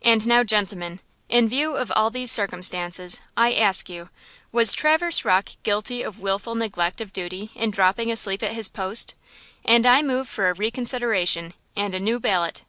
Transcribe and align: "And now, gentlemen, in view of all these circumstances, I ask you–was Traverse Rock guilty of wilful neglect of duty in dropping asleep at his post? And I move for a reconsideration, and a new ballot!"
"And 0.00 0.26
now, 0.26 0.42
gentlemen, 0.42 1.00
in 1.28 1.50
view 1.50 1.76
of 1.76 1.92
all 1.94 2.08
these 2.08 2.32
circumstances, 2.32 3.20
I 3.36 3.52
ask 3.52 3.90
you–was 3.90 4.72
Traverse 4.72 5.22
Rock 5.22 5.50
guilty 5.64 6.00
of 6.02 6.18
wilful 6.18 6.54
neglect 6.54 7.02
of 7.02 7.12
duty 7.12 7.50
in 7.54 7.72
dropping 7.72 8.10
asleep 8.10 8.42
at 8.42 8.52
his 8.52 8.70
post? 8.70 9.12
And 9.66 9.84
I 9.84 10.00
move 10.00 10.30
for 10.30 10.48
a 10.48 10.54
reconsideration, 10.54 11.52
and 11.76 11.94
a 11.94 12.00
new 12.00 12.18
ballot!" 12.18 12.62